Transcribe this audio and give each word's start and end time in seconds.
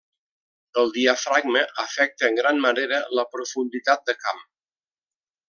El 0.83 0.87
diafragma 0.95 1.61
afecta 1.83 2.31
en 2.31 2.39
gran 2.39 2.63
manera 2.65 3.03
la 3.19 3.27
profunditat 3.37 4.03
de 4.11 4.17
camp. 4.27 4.43